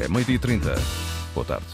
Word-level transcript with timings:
É 0.00 0.08
meio-dia 0.08 0.36
e 0.36 0.38
30. 0.38 0.74
Boa 1.34 1.44
tarde. 1.44 1.66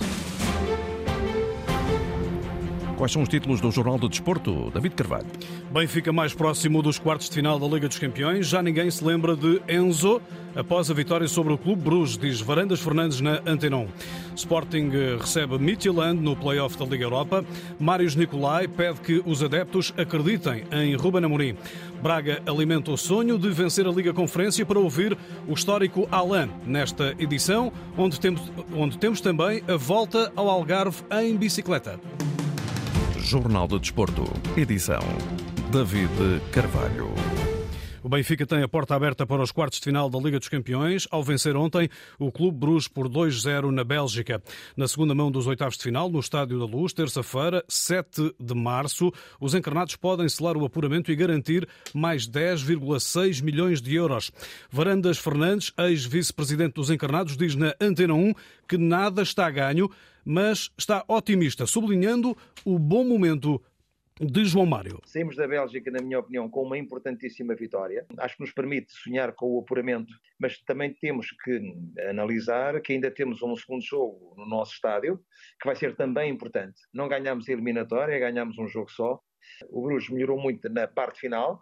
Quais 3.00 3.12
são 3.12 3.23
os 3.23 3.30
títulos 3.30 3.62
do 3.62 3.71
Jornal 3.71 3.96
do 3.96 4.11
Desporto? 4.11 4.71
David 4.75 4.95
Carvalho. 4.95 5.25
Benfica 5.73 6.13
mais 6.13 6.34
próximo 6.34 6.83
dos 6.83 6.99
quartos 6.99 7.31
de 7.31 7.34
final 7.34 7.58
da 7.58 7.67
Liga 7.67 7.88
dos 7.88 7.99
Campeões. 7.99 8.47
Já 8.47 8.63
ninguém 8.63 8.91
se 8.91 9.03
lembra 9.03 9.35
de 9.35 9.59
Enzo 9.67 10.21
após 10.54 10.91
a 10.91 10.93
vitória 10.93 11.27
sobre 11.27 11.55
o 11.55 11.57
Clube 11.57 11.81
Bruges, 11.81 12.19
diz 12.19 12.43
Varandas 12.43 12.79
Fernandes 12.81 13.23
na 13.23 13.41
Antena 13.47 13.79
1. 13.79 13.89
Sporting 14.37 14.91
recebe 15.19 15.59
Midtjylland 15.59 16.20
no 16.20 16.36
play-off 16.36 16.77
da 16.77 16.84
Liga 16.84 17.05
Europa. 17.05 17.42
Mários 17.78 18.14
Nicolai 18.14 18.68
pede 18.68 19.01
que 19.01 19.23
os 19.24 19.42
adeptos 19.42 19.95
acreditem 19.96 20.64
em 20.70 20.95
Ruben 20.95 21.24
Amorim. 21.24 21.56
Braga 22.02 22.42
alimenta 22.45 22.91
o 22.91 22.98
sonho 22.98 23.38
de 23.38 23.48
vencer 23.48 23.87
a 23.87 23.91
Liga 23.91 24.12
Conferência 24.12 24.66
para 24.66 24.78
ouvir 24.78 25.16
o 25.48 25.55
histórico 25.55 26.06
Alain 26.12 26.51
nesta 26.66 27.14
edição, 27.19 27.73
onde 27.96 28.20
temos, 28.20 28.42
onde 28.77 28.98
temos 28.98 29.23
também 29.23 29.62
a 29.66 29.77
volta 29.78 30.30
ao 30.37 30.51
Algarve 30.51 31.02
em 31.10 31.34
bicicleta. 31.34 31.98
Jornal 33.30 33.69
do 33.69 33.79
Desporto, 33.79 34.25
edição 34.57 34.98
David 35.70 36.11
Carvalho. 36.51 37.15
O 38.03 38.09
Benfica 38.09 38.45
tem 38.45 38.61
a 38.61 38.66
porta 38.66 38.97
aberta 38.97 39.25
para 39.25 39.41
os 39.41 39.53
quartos 39.53 39.79
de 39.79 39.84
final 39.84 40.11
da 40.11 40.19
Liga 40.19 40.37
dos 40.37 40.48
Campeões, 40.48 41.06
ao 41.12 41.23
vencer 41.23 41.55
ontem 41.55 41.89
o 42.19 42.33
Clube 42.33 42.59
Bruges 42.59 42.89
por 42.89 43.09
2-0 43.09 43.70
na 43.70 43.84
Bélgica. 43.84 44.43
Na 44.77 44.89
segunda 44.89 45.15
mão 45.15 45.30
dos 45.30 45.47
oitavos 45.47 45.77
de 45.77 45.84
final, 45.84 46.11
no 46.11 46.19
Estádio 46.19 46.59
da 46.59 46.65
Luz, 46.65 46.93
terça-feira, 46.93 47.65
7 47.69 48.34
de 48.41 48.55
março, 48.55 49.12
os 49.39 49.55
encarnados 49.55 49.95
podem 49.95 50.28
selar 50.28 50.56
o 50.56 50.65
apuramento 50.65 51.12
e 51.12 51.15
garantir 51.15 51.69
mais 51.95 52.27
10,6 52.27 53.42
milhões 53.42 53.81
de 53.81 53.95
euros. 53.95 54.33
Varandas 54.73 55.19
Fernandes, 55.19 55.73
ex-vice-presidente 55.78 56.75
dos 56.75 56.91
encarnados, 56.91 57.37
diz 57.37 57.55
na 57.55 57.77
Antena 57.81 58.15
1 58.15 58.33
que 58.67 58.77
nada 58.78 59.23
está 59.23 59.47
a 59.47 59.51
ganho, 59.51 59.89
mas 60.24 60.70
está 60.77 61.05
otimista, 61.09 61.66
sublinhando 61.66 62.36
o 62.64 62.78
bom 62.78 63.05
momento 63.05 63.62
de 64.20 64.44
João 64.44 64.67
Mário. 64.67 65.00
Saímos 65.06 65.34
da 65.34 65.48
Bélgica, 65.48 65.91
na 65.91 66.03
minha 66.03 66.19
opinião, 66.19 66.47
com 66.48 66.62
uma 66.62 66.77
importantíssima 66.77 67.55
vitória. 67.55 68.05
Acho 68.19 68.36
que 68.36 68.42
nos 68.42 68.53
permite 68.53 68.92
sonhar 68.92 69.33
com 69.33 69.47
o 69.47 69.61
apuramento, 69.61 70.12
mas 70.39 70.61
também 70.61 70.92
temos 70.92 71.28
que 71.42 71.75
analisar 72.06 72.83
que 72.83 72.92
ainda 72.92 73.11
temos 73.11 73.42
um 73.42 73.56
segundo 73.56 73.83
jogo 73.83 74.34
no 74.36 74.47
nosso 74.47 74.75
estádio, 74.75 75.19
que 75.59 75.67
vai 75.67 75.75
ser 75.75 75.97
também 75.97 76.31
importante. 76.31 76.83
Não 76.92 77.09
ganhamos 77.09 77.48
a 77.48 77.53
eliminatória, 77.53 78.19
ganhamos 78.19 78.59
um 78.59 78.69
jogo 78.69 78.91
só. 78.91 79.19
O 79.70 79.83
Bruges 79.83 80.11
melhorou 80.11 80.39
muito 80.39 80.69
na 80.69 80.87
parte 80.87 81.20
final, 81.20 81.59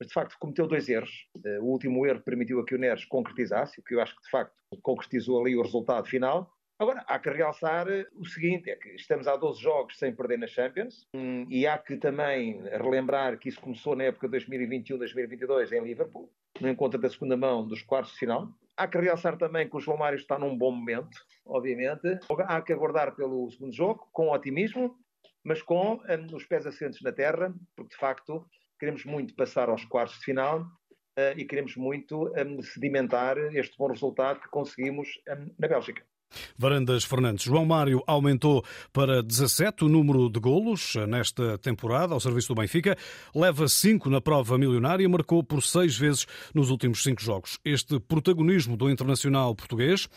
mas 0.00 0.08
de 0.08 0.14
facto 0.14 0.36
cometeu 0.40 0.66
dois 0.66 0.88
erros. 0.88 1.28
O 1.60 1.66
último 1.66 2.06
erro 2.06 2.22
permitiu 2.22 2.58
a 2.60 2.64
que 2.64 2.74
o 2.74 2.78
Neres 2.78 3.04
concretizasse, 3.04 3.78
o 3.78 3.84
que 3.84 3.94
eu 3.94 4.00
acho 4.00 4.16
que 4.16 4.22
de 4.22 4.30
facto 4.30 4.54
concretizou 4.80 5.42
ali 5.42 5.54
o 5.54 5.62
resultado 5.62 6.08
final. 6.08 6.50
Agora, 6.78 7.04
há 7.06 7.18
que 7.18 7.30
realçar 7.30 7.86
o 8.14 8.24
seguinte: 8.24 8.70
é 8.70 8.76
que 8.76 8.90
estamos 8.90 9.28
há 9.28 9.36
12 9.36 9.60
jogos 9.60 9.98
sem 9.98 10.14
perder 10.14 10.38
na 10.38 10.46
Champions 10.46 11.06
hum, 11.14 11.46
e 11.48 11.66
há 11.66 11.78
que 11.78 11.96
também 11.96 12.62
relembrar 12.62 13.38
que 13.38 13.48
isso 13.48 13.60
começou 13.60 13.94
na 13.94 14.04
época 14.04 14.28
2021-2022 14.28 15.72
em 15.72 15.84
Liverpool, 15.84 16.30
no 16.60 16.68
encontro 16.68 17.00
da 17.00 17.08
segunda 17.08 17.36
mão 17.36 17.66
dos 17.66 17.82
quartos 17.82 18.12
de 18.12 18.18
final. 18.18 18.48
Há 18.76 18.88
que 18.88 18.98
realçar 18.98 19.36
também 19.36 19.68
que 19.68 19.76
o 19.76 19.80
João 19.80 19.98
Mário 19.98 20.16
está 20.16 20.38
num 20.38 20.56
bom 20.56 20.72
momento, 20.72 21.16
obviamente. 21.44 22.18
Há 22.46 22.60
que 22.62 22.72
aguardar 22.72 23.14
pelo 23.14 23.50
segundo 23.50 23.72
jogo, 23.72 24.08
com 24.12 24.30
otimismo, 24.30 24.96
mas 25.44 25.60
com 25.62 25.94
um, 25.94 26.34
os 26.34 26.44
pés 26.46 26.66
assentes 26.66 27.00
na 27.02 27.12
terra, 27.12 27.54
porque 27.76 27.94
de 27.94 28.00
facto 28.00 28.46
queremos 28.78 29.04
muito 29.04 29.34
passar 29.34 29.68
aos 29.68 29.84
quartos 29.84 30.18
de 30.18 30.24
final 30.24 30.62
uh, 30.62 31.36
e 31.36 31.44
queremos 31.44 31.76
muito 31.76 32.32
um, 32.36 32.62
sedimentar 32.62 33.36
este 33.54 33.76
bom 33.76 33.88
resultado 33.88 34.40
que 34.40 34.48
conseguimos 34.48 35.08
um, 35.28 35.54
na 35.58 35.68
Bélgica. 35.68 36.04
Varandas 36.56 37.04
Fernandes. 37.04 37.44
João 37.44 37.64
Mário 37.64 38.02
aumentou 38.06 38.64
para 38.92 39.22
17 39.22 39.84
o 39.84 39.88
número 39.88 40.28
de 40.28 40.40
golos 40.40 40.94
nesta 41.08 41.58
temporada 41.58 42.14
ao 42.14 42.20
serviço 42.20 42.48
do 42.48 42.60
Benfica. 42.60 42.96
Leva 43.34 43.68
5 43.68 44.08
na 44.10 44.20
prova 44.20 44.56
milionária 44.58 45.04
e 45.04 45.08
marcou 45.08 45.42
por 45.42 45.62
6 45.62 45.96
vezes 45.96 46.26
nos 46.54 46.70
últimos 46.70 47.02
5 47.02 47.22
jogos. 47.22 47.58
Este 47.64 47.98
protagonismo 48.00 48.76
do 48.76 48.90
internacional 48.90 49.54
português 49.54 50.08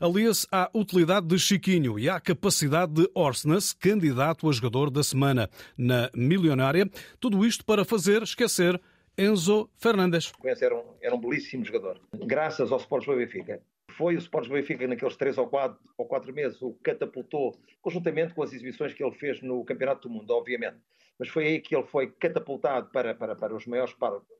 alia-se 0.00 0.46
à 0.52 0.70
utilidade 0.74 1.26
de 1.26 1.38
Chiquinho 1.38 1.98
e 1.98 2.08
à 2.08 2.20
capacidade 2.20 2.92
de 2.92 3.10
Orsnes, 3.14 3.72
candidato 3.72 4.48
a 4.48 4.52
jogador 4.52 4.90
da 4.90 5.02
semana 5.02 5.48
na 5.76 6.10
milionária. 6.14 6.88
Tudo 7.20 7.44
isto 7.44 7.64
para 7.64 7.84
fazer 7.84 8.22
esquecer 8.22 8.80
Enzo 9.18 9.70
Fernandes. 9.78 10.32
Era 10.44 10.76
um, 10.76 10.84
era 11.00 11.14
um 11.14 11.20
belíssimo 11.20 11.64
jogador. 11.64 11.98
Graças 12.26 12.70
ao 12.70 12.78
Sporting 12.78 13.16
Benfica, 13.16 13.62
foi 13.96 14.14
o 14.14 14.18
Sporting 14.18 14.50
Benfica 14.50 14.86
naqueles 14.86 15.16
três 15.16 15.38
ou 15.38 15.48
quatro, 15.48 15.78
ou 15.96 16.06
quatro 16.06 16.32
meses 16.32 16.60
o 16.60 16.74
catapultou, 16.82 17.58
conjuntamente 17.80 18.34
com 18.34 18.42
as 18.42 18.52
exibições 18.52 18.92
que 18.92 19.02
ele 19.02 19.14
fez 19.14 19.40
no 19.42 19.64
Campeonato 19.64 20.08
do 20.08 20.14
Mundo, 20.14 20.30
obviamente. 20.30 20.76
Mas 21.18 21.28
foi 21.28 21.46
aí 21.46 21.60
que 21.60 21.74
ele 21.74 21.86
foi 21.86 22.10
catapultado 22.10 22.90
para, 22.90 23.14
para, 23.14 23.34
para 23.34 23.54
os 23.54 23.66
maiores 23.66 23.94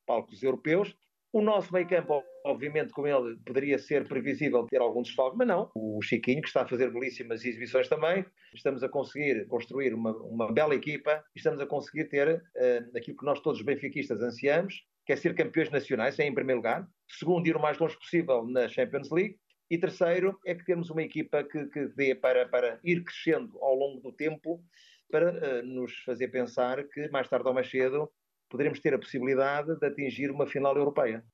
palcos 0.06 0.43
europeus. 0.43 0.94
O 1.33 1.41
nosso 1.41 1.72
meio 1.72 1.89
campo, 1.89 2.22
obviamente, 2.44 2.93
com 2.93 3.06
ele 3.06 3.37
poderia 3.44 3.78
ser 3.78 4.06
previsível 4.06 4.65
ter 4.65 4.81
algum 4.81 5.03
desfalque, 5.03 5.37
mas 5.37 5.49
não. 5.49 5.71
O 5.75 6.00
Chiquinho, 6.03 6.41
que 6.41 6.49
está 6.49 6.62
a 6.62 6.67
fazer 6.67 6.91
belíssimas 6.91 7.44
exibições 7.44 7.88
também, 7.88 8.25
estamos 8.55 8.83
a 8.83 8.88
conseguir 8.88 9.47
construir 9.47 9.93
uma, 9.93 10.12
uma 10.17 10.53
bela 10.53 10.75
equipa 10.75 11.23
e 11.34 11.38
estamos 11.38 11.61
a 11.61 11.67
conseguir 11.67 12.05
ter 12.05 12.37
uh, 12.37 12.97
aquilo 12.97 13.17
que 13.17 13.25
nós 13.25 13.41
todos 13.41 13.61
os 13.61 13.67
benfiquistas 13.67 14.23
ansiamos, 14.23 14.84
que 15.05 15.12
é 15.12 15.17
ser 15.17 15.34
campeões 15.34 15.71
nacionais, 15.71 16.19
em 16.19 16.33
primeiro 16.33 16.59
lugar. 16.61 16.88
Segundo, 17.09 17.47
ir 17.47 17.56
o 17.56 17.61
mais 17.61 17.78
longe 17.78 17.97
possível 17.99 18.47
na 18.47 18.69
Champions 18.69 19.11
League. 19.11 19.38
E 19.69 19.78
terceiro, 19.78 20.38
é 20.47 20.54
que 20.54 20.65
temos 20.65 20.91
uma 20.91 21.03
equipa 21.03 21.43
que, 21.43 21.66
que 21.66 21.87
dê 21.88 22.15
para, 22.15 22.47
para 22.49 22.78
ir 22.84 23.03
crescendo 23.03 23.59
ao 23.60 23.75
longo 23.75 24.00
do 24.00 24.12
tempo, 24.12 24.62
para 25.10 25.32
uh, 25.32 25.66
nos 25.66 25.93
fazer 26.04 26.28
pensar 26.28 26.84
que 26.84 27.09
mais 27.09 27.28
tarde 27.28 27.47
ou 27.47 27.54
mais 27.54 27.69
cedo 27.69 28.10
poderemos 28.49 28.78
ter 28.78 28.94
a 28.94 28.99
possibilidade 28.99 29.76
de 29.78 29.87
atingir 29.87 30.31
uma 30.31 30.47
final 30.47 30.76
europeia. 30.76 31.25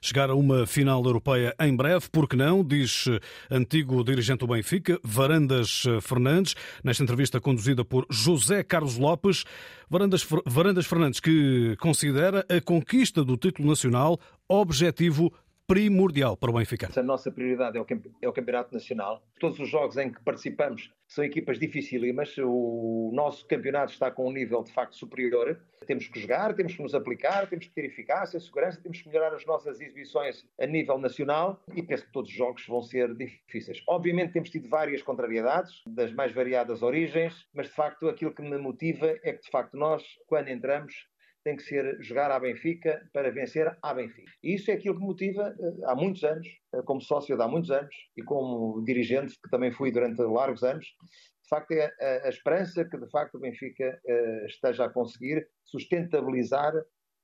Chegar 0.00 0.30
a 0.30 0.34
uma 0.34 0.66
final 0.66 1.04
europeia 1.04 1.54
em 1.60 1.74
breve, 1.74 2.08
porque 2.10 2.36
não, 2.36 2.64
diz 2.64 3.04
antigo 3.50 4.04
dirigente 4.04 4.40
do 4.40 4.46
Benfica, 4.46 4.98
Varandas 5.02 5.84
Fernandes, 6.02 6.54
nesta 6.84 7.02
entrevista 7.02 7.40
conduzida 7.40 7.84
por 7.84 8.06
José 8.10 8.62
Carlos 8.62 8.96
Lopes. 8.96 9.44
Varandas, 9.88 10.26
Varandas 10.46 10.86
Fernandes, 10.86 11.20
que 11.20 11.76
considera 11.80 12.44
a 12.48 12.60
conquista 12.60 13.24
do 13.24 13.36
título 13.36 13.68
nacional 13.68 14.18
objetivo 14.48 15.32
primordial 15.68 16.34
para 16.34 16.50
o 16.50 16.54
Benfica. 16.54 16.88
A 16.98 17.02
nossa 17.02 17.30
prioridade 17.30 17.76
é 17.76 17.80
o, 17.80 17.86
é 18.22 18.26
o 18.26 18.32
Campeonato 18.32 18.72
Nacional. 18.72 19.22
Todos 19.38 19.60
os 19.60 19.68
jogos 19.68 19.98
em 19.98 20.10
que 20.10 20.18
participamos 20.22 20.90
são 21.06 21.22
equipas 21.22 21.58
dificílimas. 21.58 22.34
O 22.38 23.10
nosso 23.12 23.46
campeonato 23.46 23.92
está 23.92 24.10
com 24.10 24.26
um 24.26 24.32
nível 24.32 24.62
de 24.62 24.72
facto 24.72 24.96
superior. 24.96 25.60
Temos 25.86 26.08
que 26.08 26.18
jogar, 26.20 26.54
temos 26.54 26.74
que 26.74 26.82
nos 26.82 26.94
aplicar, 26.94 27.46
temos 27.50 27.66
que 27.66 27.74
ter 27.74 27.84
eficácia, 27.84 28.40
segurança, 28.40 28.80
temos 28.82 29.02
que 29.02 29.08
melhorar 29.08 29.34
as 29.34 29.44
nossas 29.44 29.78
exibições 29.78 30.46
a 30.58 30.64
nível 30.64 30.96
nacional 30.96 31.62
e 31.74 31.82
penso 31.82 32.06
que 32.06 32.12
todos 32.12 32.30
os 32.30 32.36
jogos 32.36 32.66
vão 32.66 32.80
ser 32.80 33.14
difíceis. 33.14 33.82
Obviamente 33.86 34.32
temos 34.32 34.48
tido 34.48 34.70
várias 34.70 35.02
contrariedades, 35.02 35.82
das 35.86 36.14
mais 36.14 36.32
variadas 36.32 36.82
origens, 36.82 37.46
mas 37.52 37.66
de 37.66 37.74
facto 37.74 38.08
aquilo 38.08 38.34
que 38.34 38.40
me 38.40 38.56
motiva 38.56 39.18
é 39.22 39.34
que 39.34 39.42
de 39.42 39.50
facto 39.50 39.76
nós, 39.76 40.02
quando 40.26 40.48
entramos, 40.48 41.06
tem 41.44 41.56
que 41.56 41.62
ser 41.62 41.96
jogar 42.02 42.30
à 42.30 42.38
Benfica 42.38 43.08
para 43.12 43.30
vencer 43.30 43.76
à 43.82 43.94
Benfica. 43.94 44.30
E 44.42 44.54
isso 44.54 44.70
é 44.70 44.74
aquilo 44.74 44.96
que 44.96 45.04
motiva 45.04 45.54
eh, 45.58 45.84
há 45.84 45.94
muitos 45.94 46.24
anos, 46.24 46.46
eh, 46.74 46.82
como 46.82 47.00
sócio 47.00 47.36
de 47.36 47.42
há 47.42 47.48
muitos 47.48 47.70
anos 47.70 47.94
e 48.16 48.22
como 48.22 48.82
dirigente, 48.84 49.34
que 49.42 49.50
também 49.50 49.70
fui 49.70 49.90
durante 49.90 50.20
largos 50.22 50.62
anos. 50.62 50.86
De 50.86 51.48
facto, 51.48 51.72
é 51.72 51.90
a, 52.00 52.26
a 52.26 52.28
esperança 52.28 52.84
que 52.84 52.98
de 52.98 53.10
facto 53.10 53.36
o 53.36 53.40
Benfica 53.40 53.98
uh, 54.04 54.46
esteja 54.46 54.84
a 54.84 54.90
conseguir 54.90 55.48
sustentabilizar 55.64 56.74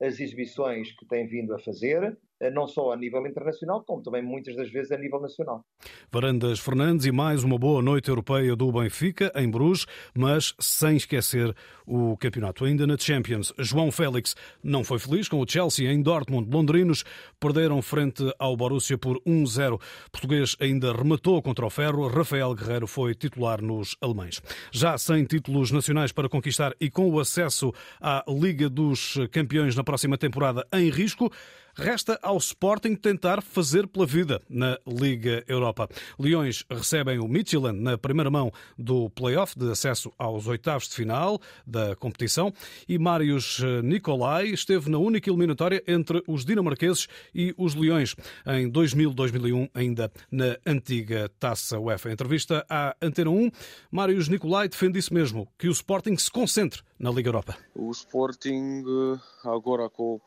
as 0.00 0.18
exibições 0.18 0.92
que 0.96 1.06
tem 1.06 1.26
vindo 1.26 1.54
a 1.54 1.58
fazer, 1.58 2.02
eh, 2.02 2.16
não 2.50 2.66
só 2.66 2.92
a 2.92 2.96
nível 2.96 3.26
internacional, 3.26 3.82
como 3.84 4.02
também 4.02 4.22
muitas 4.22 4.56
das 4.56 4.70
vezes 4.70 4.92
a 4.92 4.98
nível 4.98 5.20
nacional. 5.20 5.64
Varandas 6.10 6.58
Fernandes 6.58 7.06
e 7.06 7.12
mais 7.12 7.44
uma 7.44 7.58
boa 7.58 7.82
noite 7.82 8.08
europeia 8.08 8.54
do 8.56 8.70
Benfica 8.70 9.32
em 9.34 9.50
Bruges, 9.50 9.86
mas 10.14 10.54
sem 10.58 10.96
esquecer 10.96 11.54
o 11.86 12.16
campeonato. 12.16 12.64
Ainda 12.64 12.86
na 12.86 12.96
Champions, 12.96 13.52
João 13.58 13.90
Félix 13.90 14.34
não 14.62 14.84
foi 14.84 14.98
feliz 14.98 15.28
com 15.28 15.40
o 15.40 15.48
Chelsea 15.48 15.90
em 15.90 16.02
Dortmund. 16.02 16.48
Londrinos 16.50 17.04
perderam 17.38 17.80
frente 17.82 18.24
ao 18.38 18.56
Borussia 18.56 18.96
por 18.96 19.20
1-0. 19.22 19.80
Português 20.10 20.56
ainda 20.60 20.92
rematou 20.92 21.40
contra 21.42 21.66
o 21.66 21.70
ferro. 21.70 22.08
Rafael 22.08 22.54
Guerreiro 22.54 22.86
foi 22.86 23.14
titular 23.14 23.60
nos 23.60 23.96
alemães. 24.00 24.40
Já 24.72 24.96
sem 24.98 25.24
títulos 25.24 25.70
nacionais 25.70 26.12
para 26.12 26.28
conquistar 26.28 26.74
e 26.80 26.90
com 26.90 27.10
o 27.10 27.20
acesso 27.20 27.72
à 28.00 28.24
Liga 28.28 28.68
dos 28.68 29.18
Campeões 29.30 29.76
na 29.76 29.84
próxima 29.84 30.16
temporada 30.16 30.66
em 30.72 30.90
risco, 30.90 31.30
Resta 31.76 32.18
ao 32.22 32.36
Sporting 32.36 32.94
tentar 32.94 33.42
fazer 33.42 33.88
pela 33.88 34.06
vida 34.06 34.40
na 34.48 34.78
Liga 34.86 35.44
Europa. 35.48 35.88
Leões 36.18 36.64
recebem 36.70 37.18
o 37.18 37.26
Midtjylland 37.26 37.80
na 37.80 37.98
primeira 37.98 38.30
mão 38.30 38.52
do 38.78 39.10
play-off 39.10 39.58
de 39.58 39.70
acesso 39.70 40.12
aos 40.16 40.46
oitavos 40.46 40.88
de 40.88 40.94
final 40.94 41.40
da 41.66 41.96
competição 41.96 42.52
e 42.88 42.96
Marius 42.96 43.60
Nicolai 43.82 44.46
esteve 44.46 44.88
na 44.88 44.98
única 44.98 45.28
eliminatória 45.28 45.82
entre 45.88 46.22
os 46.28 46.44
dinamarqueses 46.44 47.08
e 47.34 47.52
os 47.58 47.74
Leões 47.74 48.14
em 48.46 48.70
2000-2001, 48.70 49.70
ainda 49.74 50.12
na 50.30 50.56
antiga 50.64 51.28
Taça 51.40 51.78
UEFA. 51.78 52.10
Em 52.10 52.12
entrevista 52.12 52.64
à 52.70 52.94
Antena 53.02 53.30
1, 53.30 53.50
Marius 53.90 54.28
Nicolai 54.28 54.68
defende 54.68 54.98
isso 54.98 55.12
mesmo, 55.12 55.48
que 55.58 55.66
o 55.66 55.72
Sporting 55.72 56.16
se 56.16 56.30
concentre 56.30 56.82
na 56.98 57.10
Liga 57.10 57.28
Europa. 57.28 57.56
O 57.74 57.90
Sporting 57.90 58.84
eh, 58.86 59.48
agora 59.48 59.90
com 59.90 60.20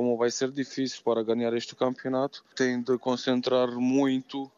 como 0.00 0.16
vai 0.16 0.30
ser 0.30 0.50
difícil 0.50 1.02
para 1.04 1.22
ganhar 1.22 1.52
este 1.52 1.76
campeonato, 1.76 2.42
tem 2.56 2.80
de 2.80 2.96
concentrar 2.96 3.70
muito 3.72 4.50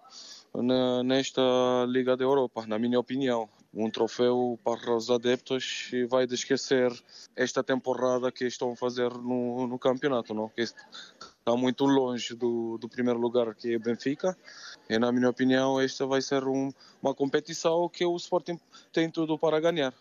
na, 0.54 1.02
nesta 1.02 1.42
Liga 1.88 2.16
da 2.16 2.22
Europa, 2.22 2.64
na 2.64 2.78
minha 2.78 3.00
opinião. 3.00 3.48
Um 3.74 3.90
troféu 3.90 4.56
para 4.62 4.94
os 4.94 5.10
adeptos 5.10 5.90
e 5.92 6.04
vai 6.04 6.28
de 6.28 6.36
esquecer 6.36 6.92
esta 7.34 7.60
temporada 7.60 8.30
que 8.30 8.44
estão 8.44 8.70
a 8.70 8.76
fazer 8.76 9.12
no, 9.12 9.66
no 9.66 9.80
campeonato, 9.80 10.32
não? 10.32 10.48
que 10.48 10.62
está 10.62 11.56
muito 11.56 11.86
longe 11.86 12.36
do, 12.36 12.78
do 12.78 12.88
primeiro 12.88 13.18
lugar 13.18 13.52
que 13.52 13.74
é 13.74 13.78
Benfica. 13.80 14.38
E 14.88 14.96
na 14.96 15.10
minha 15.10 15.28
opinião, 15.28 15.80
esta 15.80 16.06
vai 16.06 16.22
ser 16.22 16.44
um, 16.44 16.70
uma 17.02 17.16
competição 17.16 17.88
que 17.88 18.04
o 18.04 18.14
Sporting 18.14 18.60
tem 18.92 19.10
tudo 19.10 19.36
para 19.36 19.58
ganhar. 19.58 19.92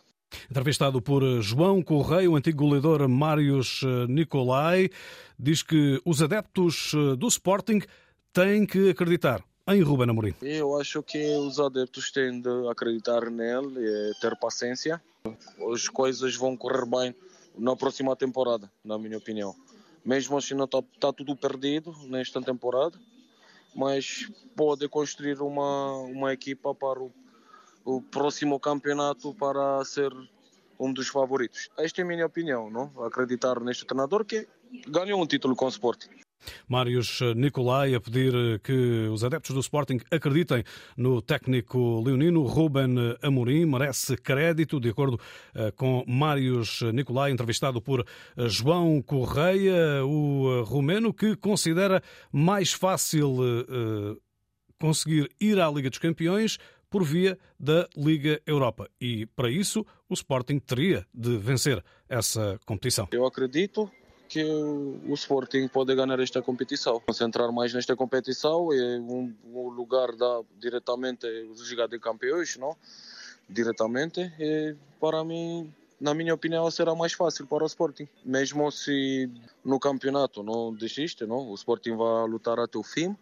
Entrevistado 0.50 1.02
por 1.02 1.24
João 1.42 1.82
Correia, 1.82 2.30
o 2.30 2.36
antigo 2.36 2.66
goleador 2.66 3.08
Marius 3.08 3.82
Nicolai, 4.08 4.90
diz 5.38 5.64
que 5.64 6.02
os 6.06 6.22
adeptos 6.22 6.94
do 7.18 7.28
Sporting 7.28 7.82
têm 8.34 8.66
que 8.66 8.90
acreditar 8.90 9.44
em 9.68 9.82
Ruben 9.82 10.10
Amorim. 10.10 10.34
Eu 10.42 10.80
acho 10.80 11.02
que 11.04 11.36
os 11.38 11.60
adeptos 11.60 12.12
têm 12.12 12.42
de 12.42 12.50
acreditar 12.70 13.30
nele 13.30 13.80
e 13.80 14.12
ter 14.20 14.36
paciência. 14.38 15.02
As 15.72 15.88
coisas 15.88 16.36
vão 16.36 16.58
correr 16.58 16.86
bem 16.86 17.16
na 17.58 17.76
próxima 17.76 18.16
temporada, 18.16 18.72
na 18.84 18.98
minha 18.98 19.18
opinião. 19.18 19.56
Mesmo 20.04 20.38
assim 20.38 20.56
não 20.56 20.66
está, 20.66 20.80
está 20.80 21.14
tudo 21.14 21.36
perdido 21.36 21.96
nesta 22.08 22.42
temporada, 22.42 22.98
mas 23.76 24.30
pode 24.56 24.88
construir 24.88 25.42
uma, 25.42 25.98
uma 26.00 26.34
equipa 26.34 26.74
para 26.74 27.00
o 27.02 27.12
o 27.86 28.02
próximo 28.02 28.60
campeonato 28.60 29.34
para 29.34 29.84
ser 29.86 30.12
um 30.80 30.92
dos 30.92 31.08
favoritos. 31.08 31.70
Esta 31.78 32.02
é 32.02 32.04
a 32.04 32.08
minha 32.08 32.26
opinião, 32.26 32.70
não? 32.70 32.92
Acreditar 33.06 33.60
neste 33.60 33.86
treinador 33.86 34.26
que 34.26 34.48
ganhou 34.88 35.22
um 35.22 35.28
título 35.28 35.56
com 35.56 35.66
o 35.66 35.70
Sporting. 35.70 36.10
Mários 36.68 37.20
Nicolai 37.36 37.94
a 37.94 38.02
pedir 38.02 38.60
que 38.62 39.08
os 39.12 39.24
adeptos 39.24 39.54
do 39.54 39.60
Sporting 39.60 40.00
acreditem 40.10 40.64
no 40.98 41.22
técnico 41.22 42.02
leonino 42.02 42.44
Ruben 42.44 42.96
Amorim, 43.22 43.66
merece 43.66 44.18
crédito, 44.18 44.80
de 44.80 44.90
acordo 44.90 45.20
eh, 45.54 45.72
com 45.72 46.04
Mários 46.08 46.82
Nicolai, 46.94 47.32
entrevistado 47.32 47.82
por 47.82 48.02
eh, 48.02 48.50
João 48.50 49.02
Correia, 49.02 50.04
o 50.04 50.64
romeno 50.64 51.14
que 51.14 51.36
considera 51.36 52.02
mais 52.32 52.74
fácil 52.74 53.38
eh, 53.44 54.18
conseguir 54.80 55.30
ir 55.40 55.60
à 55.60 55.70
Liga 55.70 55.90
dos 55.90 56.00
Campeões 56.00 56.58
por 56.92 57.04
via 57.04 57.40
da 57.58 57.88
Liga 57.96 58.40
Europa. 58.46 58.88
E 59.00 59.26
para 59.28 59.50
isso 59.50 59.84
o 60.10 60.14
Sporting 60.14 60.60
teria 60.60 61.08
de 61.14 61.38
vencer 61.38 61.84
essa 62.08 62.60
competição. 62.66 63.08
Eu 63.12 63.26
acredito 63.26 63.90
que 64.28 64.44
o 64.44 65.14
Sporting 65.14 65.68
pode 65.70 65.96
ganhar 65.96 66.20
esta 66.20 66.42
competição. 66.42 67.00
Concentrar 67.00 67.52
mais 67.52 67.74
nesta 67.74 67.96
competição 67.96 68.72
é 68.72 69.00
um, 69.00 69.34
um 69.46 69.70
lugar 69.70 70.16
da 70.16 70.42
diretamente 70.60 71.26
os 71.50 71.68
de 71.68 72.00
Campeões, 72.00 72.58
não? 72.58 72.76
Diretamente. 73.50 74.22
E 74.40 74.76
para 75.00 75.24
mim, 75.24 75.74
na 76.00 76.14
minha 76.14 76.34
opinião, 76.34 76.70
será 76.72 76.96
mais 76.96 77.14
fácil 77.14 77.48
para 77.48 77.64
o 77.64 77.68
Sporting. 77.68 78.08
Mesmo 78.24 78.72
se 78.72 79.30
no 79.64 79.80
campeonato 79.80 80.44
não 80.44 80.74
desiste, 80.74 81.26
não? 81.26 81.50
O 81.50 81.56
Sporting 81.56 81.96
vai 81.96 82.28
lutar 82.28 82.60
até 82.60 82.78
o 82.78 82.84
fim, 82.84 83.16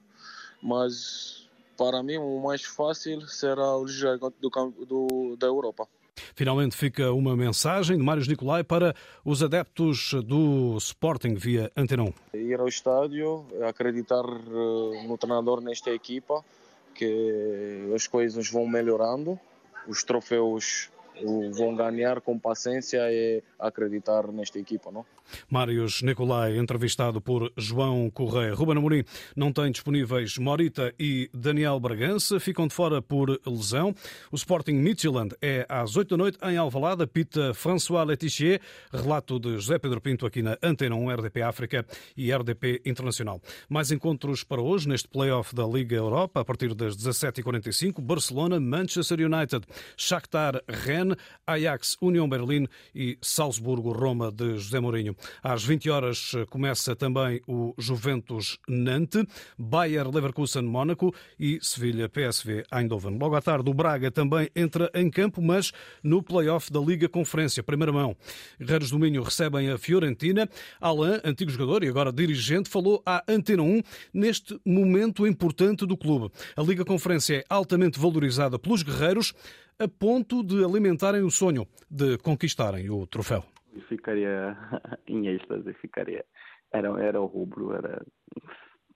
mas 0.61 1.48
para 1.79 2.03
mim, 2.03 2.17
o 2.17 2.41
mais 2.41 2.65
fácil 2.65 3.21
será 3.21 3.77
o 3.77 3.87
gigante 3.87 4.35
do, 4.41 4.49
do, 4.85 5.37
da 5.37 5.47
Europa. 5.47 5.87
Finalmente 6.35 6.75
fica 6.75 7.13
uma 7.13 7.37
mensagem 7.37 7.97
de 7.97 8.03
Mário 8.03 8.21
Nicolai 8.27 8.65
para 8.65 8.93
os 9.23 9.41
adeptos 9.41 10.13
do 10.25 10.75
Sporting 10.77 11.35
via 11.35 11.71
Antena 11.77 12.03
1. 12.03 12.37
Ir 12.37 12.59
ao 12.59 12.67
estádio, 12.67 13.45
acreditar 13.65 14.25
eh, 14.25 15.07
no 15.07 15.17
treinador 15.17 15.61
nesta 15.61 15.89
equipa, 15.91 16.43
que 16.93 17.89
as 17.95 18.07
coisas 18.07 18.49
vão 18.51 18.67
melhorando, 18.67 19.39
os 19.87 20.03
troféus 20.03 20.89
vão 21.53 21.75
ganhar 21.75 22.21
com 22.21 22.37
paciência 22.37 22.99
e 23.11 23.43
acreditar 23.59 24.31
nesta 24.31 24.59
equipa, 24.59 24.91
não? 24.91 25.05
Mários 25.49 26.01
Nicolai, 26.01 26.57
entrevistado 26.57 27.21
por 27.21 27.51
João 27.55 28.09
Correia. 28.09 28.53
Ruben 28.53 28.77
Amorim 28.77 29.03
não 29.35 29.51
tem 29.51 29.71
disponíveis 29.71 30.37
Morita 30.37 30.93
e 30.99 31.29
Daniel 31.33 31.79
Bragança, 31.79 32.39
ficam 32.39 32.67
de 32.67 32.73
fora 32.73 33.01
por 33.01 33.39
lesão. 33.45 33.93
O 34.31 34.35
Sporting 34.35 34.73
Midtjylland 34.73 35.35
é 35.41 35.65
às 35.69 35.95
8 35.95 36.09
da 36.09 36.17
noite 36.17 36.37
em 36.43 36.57
Alvalade, 36.57 37.05
pita 37.07 37.53
François 37.53 38.05
Letichier, 38.05 38.59
relato 38.91 39.39
de 39.39 39.53
José 39.53 39.77
Pedro 39.77 40.01
Pinto 40.01 40.25
aqui 40.25 40.41
na 40.41 40.57
Antena 40.63 40.95
1 40.95 41.09
RDP 41.15 41.41
África 41.41 41.85
e 42.15 42.33
RDP 42.33 42.81
Internacional. 42.85 43.41
Mais 43.67 43.91
encontros 43.91 44.43
para 44.43 44.61
hoje 44.61 44.87
neste 44.87 45.07
play-off 45.07 45.53
da 45.53 45.65
Liga 45.65 45.95
Europa, 45.95 46.41
a 46.41 46.45
partir 46.45 46.73
das 46.73 46.95
17h45, 46.97 48.01
Barcelona, 48.01 48.59
Manchester 48.59 49.19
United, 49.19 49.65
Shakhtar, 49.95 50.61
Rennes, 50.67 51.08
Ajax, 51.45 51.97
União 52.01 52.27
Berlim 52.27 52.67
e 52.93 53.17
Salzburgo-Roma 53.21 54.31
de 54.31 54.57
José 54.57 54.79
Mourinho. 54.79 55.15
Às 55.43 55.63
20 55.63 55.89
horas 55.89 56.31
eh, 56.35 56.45
começa 56.45 56.95
também 56.95 57.41
o 57.47 57.73
Juventus 57.77 58.57
Nantes, 58.67 59.25
Bayer 59.57 60.07
Leverkusen 60.07 60.63
Mónaco 60.63 61.13
e 61.39 61.59
Sevilha 61.61 62.09
PSV 62.09 62.63
Eindhoven. 62.71 63.17
Logo 63.17 63.35
à 63.35 63.41
tarde 63.41 63.69
o 63.69 63.73
Braga 63.73 64.11
também 64.11 64.49
entra 64.55 64.89
em 64.93 65.09
campo, 65.09 65.41
mas 65.41 65.71
no 66.03 66.21
play-off 66.21 66.71
da 66.71 66.79
Liga 66.79 67.07
Conferência, 67.09 67.63
primeira 67.63 67.91
mão. 67.91 68.15
Guerreiros 68.59 68.91
do 68.91 68.99
Minho 68.99 69.23
recebem 69.23 69.69
a 69.69 69.77
Fiorentina. 69.77 70.49
Alain, 70.79 71.19
antigo 71.23 71.51
jogador 71.51 71.83
e 71.83 71.87
agora 71.87 72.11
dirigente, 72.11 72.69
falou 72.69 73.01
à 73.05 73.23
Antena 73.27 73.63
1 73.63 73.81
neste 74.13 74.59
momento 74.65 75.25
importante 75.25 75.85
do 75.85 75.97
clube. 75.97 76.31
A 76.55 76.61
Liga 76.61 76.85
Conferência 76.85 77.37
é 77.37 77.43
altamente 77.49 77.99
valorizada 77.99 78.59
pelos 78.59 78.83
guerreiros 78.83 79.33
a 79.79 79.87
ponto 79.87 80.43
de 80.43 80.63
alimentarem 80.63 81.21
o 81.21 81.31
sonho 81.31 81.65
de 81.89 82.17
conquistarem 82.17 82.89
o 82.89 83.07
troféu 83.07 83.43
ficaria 83.89 84.55
em 85.07 85.27
êxtase, 85.27 85.73
ficaria. 85.73 86.23
Era, 86.71 86.89
era 87.01 87.19
o 87.19 87.25
rubro, 87.25 87.73
era, 87.73 88.05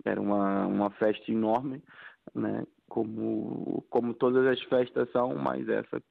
era 0.06 0.22
uma, 0.22 0.68
uma 0.68 0.90
festa 0.92 1.32
enorme, 1.32 1.82
né? 2.34 2.66
Como, 2.88 3.84
como 3.90 4.14
todas 4.14 4.46
as 4.46 4.62
festas 4.64 5.12
são, 5.12 5.36
mas 5.36 5.68
essa 5.68 6.02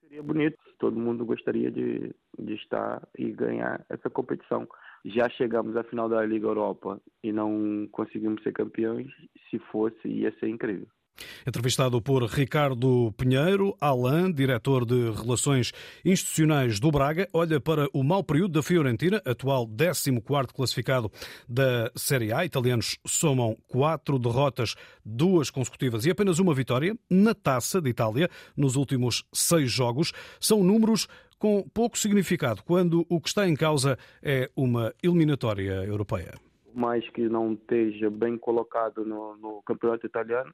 seria 0.00 0.22
bonito. 0.22 0.58
Todo 0.78 0.98
mundo 0.98 1.24
gostaria 1.24 1.70
de, 1.70 2.12
de 2.38 2.54
estar 2.54 3.06
e 3.16 3.30
ganhar 3.30 3.84
essa 3.88 4.10
competição. 4.10 4.66
Já 5.04 5.28
chegamos 5.28 5.76
à 5.76 5.84
final 5.84 6.08
da 6.08 6.24
Liga 6.24 6.48
Europa 6.48 7.00
e 7.22 7.32
não 7.32 7.88
conseguimos 7.92 8.42
ser 8.42 8.52
campeões. 8.52 9.06
Se 9.48 9.58
fosse, 9.70 10.08
ia 10.08 10.32
ser 10.40 10.48
incrível. 10.48 10.88
Entrevistado 11.46 12.00
por 12.00 12.24
Ricardo 12.24 13.12
Pinheiro, 13.16 13.76
Alain, 13.80 14.32
diretor 14.32 14.84
de 14.84 15.10
Relações 15.10 15.72
Institucionais 16.04 16.78
do 16.78 16.90
Braga, 16.90 17.28
olha 17.32 17.60
para 17.60 17.88
o 17.92 18.02
mau 18.02 18.22
período 18.22 18.52
da 18.52 18.62
Fiorentina, 18.62 19.22
atual 19.24 19.66
14 19.66 20.20
classificado 20.54 21.10
da 21.48 21.90
Série 21.96 22.32
A. 22.32 22.44
Italianos 22.44 22.98
somam 23.06 23.56
quatro 23.66 24.18
derrotas, 24.18 24.74
duas 25.04 25.50
consecutivas 25.50 26.06
e 26.06 26.10
apenas 26.10 26.38
uma 26.38 26.54
vitória 26.54 26.96
na 27.10 27.34
Taça 27.34 27.80
de 27.80 27.90
Itália 27.90 28.28
nos 28.56 28.76
últimos 28.76 29.24
seis 29.32 29.70
jogos. 29.70 30.12
São 30.40 30.62
números 30.62 31.08
com 31.38 31.62
pouco 31.72 31.96
significado 31.96 32.62
quando 32.64 33.06
o 33.08 33.20
que 33.20 33.28
está 33.28 33.48
em 33.48 33.54
causa 33.54 33.96
é 34.22 34.50
uma 34.56 34.92
eliminatória 35.02 35.84
europeia. 35.84 36.34
Mais 36.74 37.08
que 37.10 37.28
não 37.28 37.54
esteja 37.54 38.10
bem 38.10 38.36
colocado 38.36 39.04
no, 39.04 39.36
no 39.36 39.62
campeonato 39.62 40.06
italiano, 40.06 40.52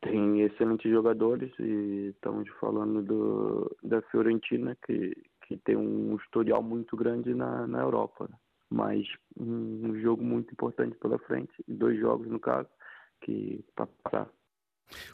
tem 0.00 0.42
excelentes 0.42 0.90
jogadores 0.90 1.50
e 1.58 2.12
estamos 2.14 2.48
falando 2.60 3.02
do, 3.02 3.76
da 3.82 4.00
Fiorentina 4.02 4.76
que, 4.86 5.16
que 5.46 5.56
tem 5.58 5.76
um 5.76 6.16
historial 6.16 6.62
muito 6.62 6.96
grande 6.96 7.34
na, 7.34 7.66
na 7.66 7.80
Europa. 7.80 8.28
Né? 8.30 8.36
Mas 8.70 9.06
um, 9.38 9.88
um 9.88 10.00
jogo 10.00 10.22
muito 10.22 10.52
importante 10.52 10.96
pela 10.98 11.18
frente, 11.18 11.52
dois 11.66 11.98
jogos 11.98 12.28
no 12.28 12.38
caso, 12.38 12.68
que 13.22 13.64
para 13.74 13.86
passar. 14.04 14.28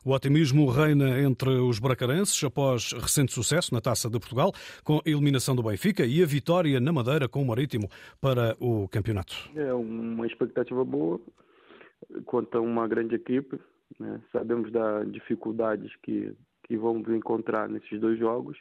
O 0.04 0.12
otimismo 0.12 0.70
reina 0.70 1.20
entre 1.20 1.50
os 1.50 1.80
bracarenses 1.80 2.42
após 2.44 2.92
recente 2.92 3.32
sucesso 3.32 3.74
na 3.74 3.80
Taça 3.80 4.08
de 4.08 4.20
Portugal, 4.20 4.52
com 4.84 4.98
a 4.98 5.02
eliminação 5.04 5.56
do 5.56 5.62
Benfica 5.62 6.04
e 6.06 6.22
a 6.22 6.26
vitória 6.26 6.78
na 6.78 6.92
Madeira 6.92 7.28
com 7.28 7.42
o 7.42 7.46
Marítimo 7.46 7.88
para 8.20 8.56
o 8.60 8.86
campeonato. 8.88 9.34
É 9.56 9.72
uma 9.72 10.26
expectativa 10.26 10.84
boa 10.84 11.20
quanto 12.24 12.58
a 12.58 12.60
uma 12.60 12.86
grande 12.86 13.16
equipe. 13.16 13.58
Né? 13.98 14.20
Sabemos 14.32 14.70
das 14.72 15.10
dificuldades 15.12 15.94
que, 16.02 16.34
que 16.64 16.76
vamos 16.76 17.08
encontrar 17.08 17.68
nesses 17.68 18.00
dois 18.00 18.18
jogos, 18.18 18.58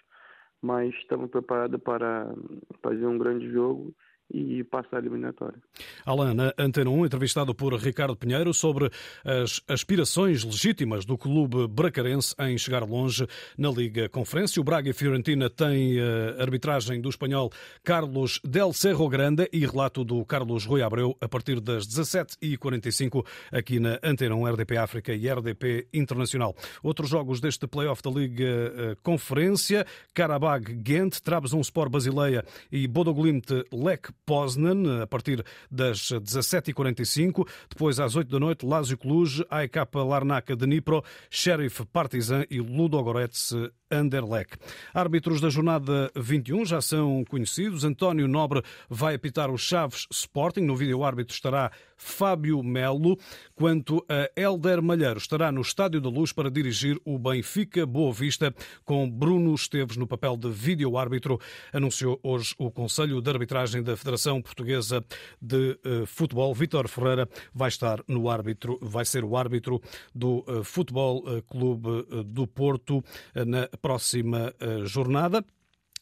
mas 0.62 0.94
estamos 0.96 1.30
preparados 1.30 1.82
para 1.82 2.34
fazer 2.82 3.06
um 3.06 3.18
grande 3.18 3.52
jogo 3.52 3.94
e 4.32 4.64
passa 4.64 4.96
a 4.96 5.00
eliminatória. 5.00 5.60
Alain, 6.06 6.34
na 6.34 6.54
Antena 6.58 6.90
1, 6.90 7.06
entrevistado 7.06 7.54
por 7.54 7.74
Ricardo 7.76 8.16
Pinheiro 8.16 8.54
sobre 8.54 8.90
as 9.24 9.62
aspirações 9.68 10.44
legítimas 10.44 11.06
do 11.06 11.18
clube 11.18 11.68
bracarense 11.68 12.36
em 12.40 12.58
chegar 12.58 12.84
longe 12.84 13.28
na 13.58 13.70
Liga 13.70 14.10
Conferência. 14.10 14.62
O 14.62 14.64
Braga 14.64 14.90
e 14.90 14.94
Fiorentina 14.94 15.50
têm 15.50 16.00
eh, 16.00 16.36
arbitragem 16.40 17.02
do 17.02 17.10
espanhol 17.10 17.52
Carlos 17.84 18.40
Del 18.44 18.74
Cerro 18.74 19.08
Grande 19.10 19.48
e 19.52 19.66
relato 19.66 20.04
do 20.04 20.24
Carlos 20.26 20.66
Rui 20.66 20.82
Abreu 20.82 21.16
a 21.22 21.28
partir 21.28 21.60
das 21.60 21.88
17h45 21.88 23.26
aqui 23.52 23.80
na 23.80 24.00
Antena 24.04 24.36
1, 24.36 24.54
RDP 24.54 24.78
África 24.78 25.14
e 25.14 25.28
RDP 25.30 25.88
Internacional. 25.94 26.56
Outros 26.82 27.10
jogos 27.10 27.40
deste 27.40 27.68
play-off 27.68 28.02
da 28.02 28.10
Liga 28.10 28.44
eh, 28.44 28.98
Conferência, 29.04 29.86
Karabag 30.14 30.74
Ghent, 30.76 31.20
Trabzonspor 31.22 31.90
Basileia 31.90 32.44
e 32.72 32.88
Bodoglimt 32.88 33.52
Lek 33.72 34.13
Poznan, 34.26 35.02
a 35.02 35.08
partir 35.08 35.44
das 35.70 36.00
17h45. 36.00 37.48
Depois, 37.70 38.00
às 38.00 38.16
8 38.16 38.30
da 38.30 38.40
noite, 38.40 38.66
Lazio 38.66 38.98
Cluj, 38.98 39.44
AEK 39.50 39.76
Larnaca 39.96 40.56
de 40.56 40.66
Dnipro, 40.66 41.04
Sheriff 41.30 41.86
Partizan 41.86 42.46
e 42.50 42.60
Ludogorets 42.60 43.54
Anderlecht. 43.92 44.58
Árbitros 44.94 45.40
da 45.40 45.50
jornada 45.50 46.12
21 46.16 46.66
já 46.66 46.82
são 46.82 47.24
conhecidos. 47.24 47.84
António 47.84 48.28
Nobre 48.28 48.64
vai 48.90 49.16
apitar 49.16 49.52
o 49.52 49.58
Chaves 49.58 50.08
Sporting. 50.12 50.62
No 50.62 50.76
vídeo 50.76 51.04
árbitro 51.04 51.34
estará 51.34 51.72
Fábio 52.04 52.62
Melo. 52.62 53.18
Quanto 53.56 54.06
a 54.10 54.30
Helder 54.40 54.82
Malheiro, 54.82 55.18
estará 55.18 55.52
no 55.52 55.62
Estádio 55.62 56.02
da 56.02 56.10
Luz 56.10 56.34
para 56.34 56.52
dirigir 56.52 57.00
o 57.06 57.18
Benfica 57.18 57.86
Boa 57.86 58.12
Vista, 58.12 58.54
com 58.84 59.10
Bruno 59.10 59.56
Esteves 59.56 59.98
no 59.98 60.06
papel 60.06 60.36
de 60.36 60.50
vídeo 60.50 60.98
árbitro, 60.98 61.40
anunciou 61.72 62.20
hoje 62.22 62.54
o 62.58 62.70
Conselho 62.70 63.22
de 63.22 63.30
Arbitragem 63.30 63.82
da 63.82 63.96
Federação 63.96 64.42
Portuguesa 64.42 65.04
de 65.42 65.80
eh, 65.84 66.06
Futebol. 66.06 66.54
Vítor 66.54 66.88
Ferreira 66.88 67.28
vai 67.54 67.70
estar 67.70 68.04
no 68.08 68.30
árbitro, 68.30 68.78
vai 68.82 69.06
ser 69.06 69.24
o 69.24 69.38
árbitro 69.38 69.82
do 70.14 70.44
eh, 70.48 70.64
Futebol 70.64 71.24
eh, 71.26 71.42
Clube 71.48 72.06
do 72.26 72.46
Porto 72.46 73.04
na 73.34 73.68
próxima 73.82 74.54
jornada. 74.86 75.44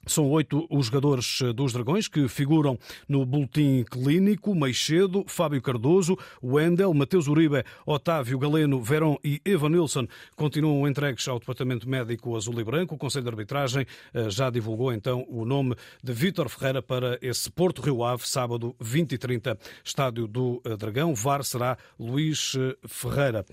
São 0.05 0.29
oito 0.29 0.65
os 0.70 0.88
jogadores 0.88 1.39
eh, 1.41 1.53
dos 1.53 1.74
Dragões 1.74 2.08
que 2.08 2.27
figuram 2.27 2.77
no 3.08 3.25
boletim 3.25 3.84
clínico. 3.84 4.55
Meixedo, 4.55 5.24
Fábio 5.27 5.62
Cardoso, 5.62 6.17
Wendel, 6.43 6.93
Mateus 6.93 7.27
Uribe, 7.27 7.63
Otávio 7.86 8.39
Galeno, 8.39 8.81
Verón 8.81 9.17
e 9.24 9.41
Evanilson 9.46 10.08
continuam 10.36 10.88
entregues 10.88 11.27
ao 11.27 11.39
Departamento 11.39 11.88
Médico 11.88 12.36
Azul 12.36 12.60
e 12.60 12.63
Branco. 12.63 12.96
O 12.96 12.98
Conselho 12.98 13.25
de 13.25 13.29
Arbitragem 13.29 13.86
eh, 14.13 14.29
já 14.29 14.50
divulgou 14.50 14.91
então 14.91 15.25
o 15.29 15.46
nome 15.46 15.75
de 16.03 16.13
Vítor 16.13 16.50
Ferreira 16.50 16.81
para 16.81 17.20
esse 17.22 17.50
Porto 17.51 17.81
Rio 17.81 18.03
Ave, 18.03 18.27
sábado 18.27 18.75
20 18.79 19.13
e 19.13 19.17
30, 19.17 19.58
estádio 19.84 20.27
do 20.27 20.62
Dragão. 20.77 21.13
VAR 21.13 21.43
será 21.43 21.77
Luís 22.00 22.53
Ferreira. 22.88 23.46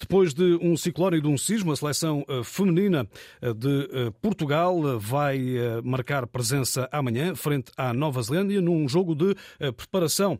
Depois 0.00 0.32
de 0.32 0.56
um 0.62 0.76
ciclone 0.76 1.18
e 1.18 1.20
de 1.20 1.26
um 1.26 1.36
sismo, 1.36 1.72
a 1.72 1.76
seleção 1.76 2.24
eh, 2.28 2.42
feminina 2.44 3.06
eh, 3.42 3.52
de 3.52 3.88
eh, 3.92 4.12
Portugal 4.22 4.98
vai 4.98 5.38
marcar 5.88 6.26
presença 6.26 6.88
amanhã 6.92 7.34
frente 7.34 7.72
à 7.76 7.92
Nova 7.92 8.22
Zelândia 8.22 8.60
num 8.60 8.88
jogo 8.88 9.14
de 9.14 9.34
preparação 9.76 10.38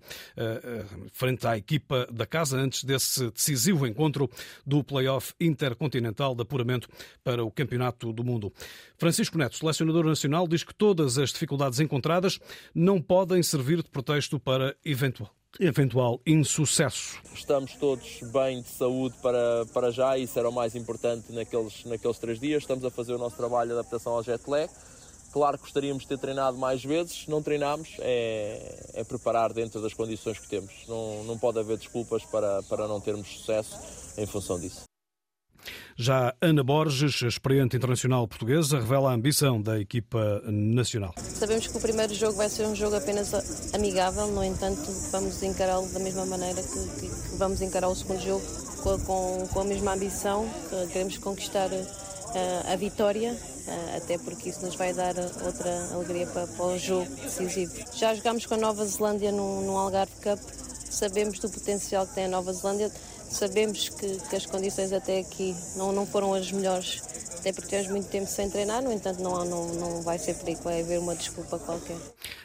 frente 1.12 1.46
à 1.46 1.56
equipa 1.56 2.06
da 2.12 2.26
casa 2.26 2.56
antes 2.56 2.84
desse 2.84 3.30
decisivo 3.30 3.86
encontro 3.86 4.30
do 4.66 4.84
play-off 4.84 5.34
intercontinental 5.40 6.34
de 6.34 6.42
apuramento 6.42 6.88
para 7.24 7.44
o 7.44 7.50
Campeonato 7.50 8.12
do 8.12 8.22
Mundo. 8.22 8.52
Francisco 8.96 9.38
Neto, 9.38 9.56
selecionador 9.56 10.04
nacional, 10.04 10.46
diz 10.46 10.62
que 10.62 10.74
todas 10.74 11.18
as 11.18 11.32
dificuldades 11.32 11.80
encontradas 11.80 12.38
não 12.74 13.00
podem 13.00 13.42
servir 13.42 13.82
de 13.82 13.90
pretexto 13.90 14.38
para 14.38 14.76
eventual 14.84 15.30
eventual 15.58 16.20
insucesso. 16.26 17.18
Estamos 17.34 17.74
todos 17.74 18.20
bem 18.32 18.60
de 18.60 18.68
saúde 18.68 19.16
para, 19.22 19.64
para 19.72 19.90
já, 19.90 20.18
isso 20.18 20.38
era 20.38 20.48
o 20.48 20.52
mais 20.52 20.74
importante 20.74 21.32
naqueles, 21.32 21.84
naqueles 21.84 22.18
três 22.18 22.38
dias. 22.38 22.62
Estamos 22.62 22.84
a 22.84 22.90
fazer 22.90 23.14
o 23.14 23.18
nosso 23.18 23.36
trabalho 23.36 23.70
de 23.70 23.78
adaptação 23.78 24.12
ao 24.12 24.22
jet 24.22 24.42
lag. 24.46 24.70
Claro 25.32 25.58
que 25.58 25.64
gostaríamos 25.64 26.02
de 26.02 26.08
ter 26.08 26.18
treinado 26.18 26.56
mais 26.56 26.84
vezes, 26.84 27.26
não 27.26 27.42
treinámos, 27.42 27.96
é, 27.98 28.90
é 28.94 29.04
preparar 29.04 29.52
dentro 29.52 29.80
das 29.80 29.92
condições 29.92 30.38
que 30.38 30.48
temos. 30.48 30.72
Não, 30.88 31.24
não 31.24 31.38
pode 31.38 31.58
haver 31.58 31.76
desculpas 31.76 32.24
para, 32.24 32.62
para 32.64 32.88
não 32.88 33.00
termos 33.00 33.28
sucesso 33.28 33.78
em 34.16 34.26
função 34.26 34.58
disso. 34.58 34.88
Já 35.96 36.32
Ana 36.40 36.62
Borges, 36.62 37.22
experiente 37.22 37.76
internacional 37.76 38.26
portuguesa, 38.28 38.78
revela 38.78 39.10
a 39.10 39.14
ambição 39.14 39.60
da 39.60 39.80
equipa 39.80 40.40
nacional. 40.46 41.12
Sabemos 41.18 41.66
que 41.66 41.76
o 41.76 41.80
primeiro 41.80 42.14
jogo 42.14 42.36
vai 42.36 42.48
ser 42.48 42.66
um 42.66 42.74
jogo 42.74 42.96
apenas 42.96 43.74
amigável, 43.74 44.28
no 44.28 44.44
entanto, 44.44 44.80
vamos 45.10 45.42
encará-lo 45.42 45.92
da 45.92 45.98
mesma 45.98 46.24
maneira 46.24 46.62
que, 46.62 47.00
que, 47.00 47.36
vamos 47.36 47.60
encarar 47.60 47.88
o 47.88 47.96
segundo 47.96 48.22
jogo, 48.22 48.44
com, 48.82 48.98
com, 49.00 49.48
com 49.48 49.60
a 49.60 49.64
mesma 49.64 49.94
ambição, 49.94 50.48
que 50.70 50.92
queremos 50.92 51.18
conquistar 51.18 51.68
a 52.70 52.76
vitória, 52.76 53.36
até 53.96 54.18
porque 54.18 54.50
isso 54.50 54.64
nos 54.64 54.76
vai 54.76 54.92
dar 54.92 55.14
outra 55.44 55.88
alegria 55.92 56.26
para, 56.26 56.46
para 56.46 56.66
o 56.66 56.78
jogo 56.78 57.10
decisivo. 57.16 57.72
Já 57.94 58.14
jogámos 58.14 58.46
com 58.46 58.54
a 58.54 58.56
Nova 58.56 58.84
Zelândia 58.84 59.32
no, 59.32 59.62
no 59.62 59.76
Algarve 59.76 60.12
Cup, 60.22 60.38
sabemos 60.90 61.38
do 61.38 61.48
potencial 61.48 62.06
que 62.06 62.14
tem 62.14 62.24
a 62.24 62.28
Nova 62.28 62.52
Zelândia 62.52 62.90
Sabemos 63.30 63.90
que, 63.90 64.16
que 64.16 64.36
as 64.36 64.46
condições 64.46 64.92
até 64.92 65.18
aqui 65.18 65.54
não, 65.76 65.92
não 65.92 66.06
foram 66.06 66.32
as 66.32 66.50
melhores, 66.50 67.02
até 67.38 67.52
porque 67.52 67.68
temos 67.68 67.88
muito 67.88 68.08
tempo 68.08 68.26
sem 68.26 68.48
treinar, 68.48 68.82
no 68.82 68.90
entanto 68.90 69.22
não, 69.22 69.44
não, 69.44 69.66
não 69.74 70.02
vai 70.02 70.18
ser 70.18 70.34
perigo, 70.34 70.62
vai 70.62 70.80
haver 70.80 70.98
uma 70.98 71.14
desculpa 71.14 71.58
qualquer. 71.58 71.96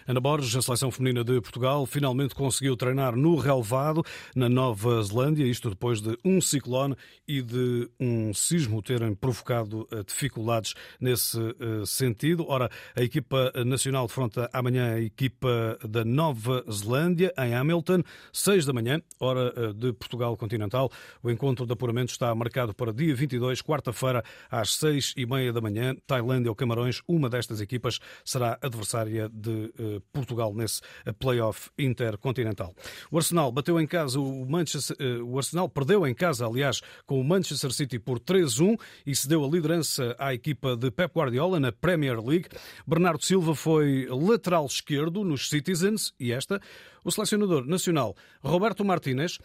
Ana 0.05 0.19
Borges, 0.19 0.55
a 0.55 0.61
seleção 0.61 0.91
feminina 0.91 1.23
de 1.23 1.39
Portugal, 1.39 1.85
finalmente 1.85 2.35
conseguiu 2.35 2.75
treinar 2.75 3.15
no 3.15 3.35
relevado, 3.35 4.03
na 4.35 4.49
Nova 4.49 5.01
Zelândia, 5.01 5.45
isto 5.45 5.69
depois 5.69 6.01
de 6.01 6.17
um 6.25 6.41
ciclone 6.41 6.95
e 7.25 7.41
de 7.41 7.89
um 7.99 8.33
sismo 8.33 8.81
terem 8.81 9.15
provocado 9.15 9.87
eh, 9.91 10.03
dificuldades 10.05 10.73
nesse 10.99 11.39
eh, 11.39 11.85
sentido. 11.85 12.45
Ora, 12.49 12.69
a 12.95 13.01
equipa 13.01 13.53
nacional 13.65 14.07
defronta 14.07 14.49
amanhã 14.51 14.95
a 14.95 15.01
equipa 15.01 15.77
da 15.87 16.03
Nova 16.03 16.65
Zelândia, 16.69 17.33
em 17.37 17.55
Hamilton, 17.55 18.03
6 18.33 18.65
da 18.65 18.73
manhã, 18.73 19.01
hora 19.19 19.53
eh, 19.55 19.73
de 19.73 19.93
Portugal 19.93 20.35
continental. 20.35 20.91
O 21.21 21.31
encontro 21.31 21.65
de 21.65 21.71
apuramento 21.71 22.11
está 22.11 22.33
marcado 22.35 22.73
para 22.73 22.91
dia 22.91 23.15
22, 23.15 23.61
quarta-feira, 23.61 24.21
às 24.51 24.75
6 24.75 25.13
e 25.15 25.25
meia 25.25 25.53
da 25.53 25.61
manhã. 25.61 25.95
Tailândia 26.05 26.51
ou 26.51 26.55
Camarões, 26.55 27.01
uma 27.07 27.29
destas 27.29 27.61
equipas, 27.61 27.99
será 28.25 28.57
adversária 28.61 29.29
de 29.29 29.71
Portugal 30.11 30.53
nesse 30.53 30.81
playoff 31.19 31.69
intercontinental. 31.77 32.73
O 33.11 33.17
Arsenal 33.17 33.51
bateu 33.51 33.79
em 33.79 33.87
casa 33.87 34.19
o 34.19 34.45
Manchester, 34.45 34.95
eh, 34.99 35.21
o 35.21 35.37
Arsenal 35.37 35.69
perdeu 35.69 36.05
em 36.07 36.13
casa, 36.13 36.45
aliás, 36.45 36.81
com 37.05 37.19
o 37.19 37.23
Manchester 37.23 37.71
City 37.71 37.99
por 37.99 38.19
3-1 38.19 38.77
e 39.05 39.15
cedeu 39.15 39.43
a 39.43 39.47
liderança 39.47 40.15
à 40.17 40.33
equipa 40.33 40.75
de 40.75 40.91
Pep 40.91 41.13
Guardiola 41.15 41.59
na 41.59 41.71
Premier 41.71 42.19
League. 42.23 42.49
Bernardo 42.85 43.23
Silva 43.23 43.55
foi 43.55 44.07
lateral 44.09 44.65
esquerdo 44.65 45.23
nos 45.23 45.49
Citizens 45.49 46.13
e 46.19 46.31
esta, 46.31 46.59
o 47.03 47.11
selecionador 47.11 47.65
nacional 47.65 48.15
Roberto 48.41 48.83
Martínez 48.85 49.37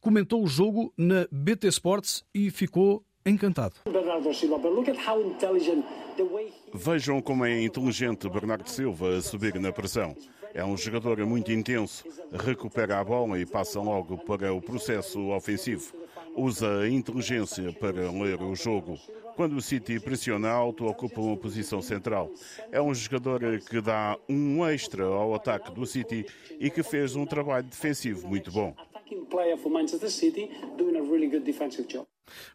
comentou 0.00 0.42
o 0.42 0.46
jogo 0.46 0.92
na 0.96 1.26
BT 1.32 1.68
Sports 1.68 2.24
e 2.32 2.50
ficou 2.50 3.04
encantado. 3.26 3.74
Vejam 6.72 7.20
como 7.20 7.44
é 7.44 7.62
inteligente 7.62 8.28
Bernardo 8.28 8.68
Silva 8.68 9.16
a 9.16 9.20
subir 9.20 9.58
na 9.60 9.72
pressão. 9.72 10.16
É 10.54 10.64
um 10.64 10.76
jogador 10.76 11.18
muito 11.26 11.52
intenso, 11.52 12.04
recupera 12.32 12.98
a 12.98 13.04
bola 13.04 13.38
e 13.38 13.44
passa 13.44 13.80
logo 13.80 14.16
para 14.16 14.54
o 14.54 14.60
processo 14.62 15.28
ofensivo. 15.28 15.92
Usa 16.34 16.80
a 16.80 16.88
inteligência 16.88 17.72
para 17.72 18.10
ler 18.10 18.40
o 18.40 18.54
jogo. 18.54 18.98
Quando 19.36 19.56
o 19.56 19.60
City 19.60 20.00
pressiona 20.00 20.48
alto, 20.48 20.86
ocupa 20.86 21.20
uma 21.20 21.36
posição 21.36 21.82
central. 21.82 22.30
É 22.72 22.80
um 22.80 22.94
jogador 22.94 23.58
que 23.60 23.82
dá 23.82 24.18
um 24.26 24.64
extra 24.66 25.04
ao 25.04 25.34
ataque 25.34 25.70
do 25.72 25.84
City 25.84 26.24
e 26.58 26.70
que 26.70 26.82
fez 26.82 27.14
um 27.14 27.26
trabalho 27.26 27.66
defensivo 27.66 28.26
muito 28.26 28.50
bom. 28.50 28.74